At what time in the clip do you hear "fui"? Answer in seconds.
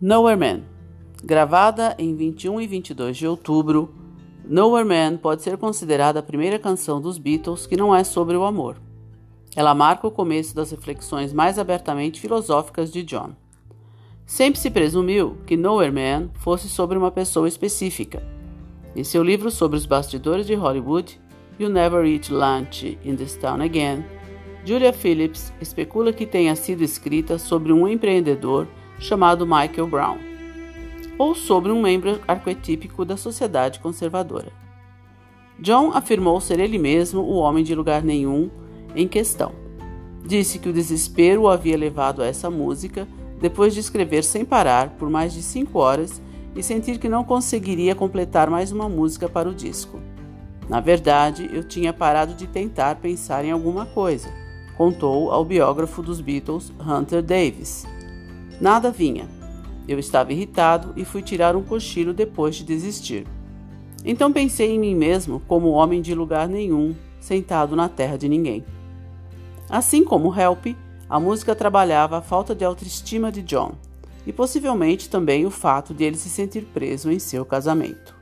61.04-61.22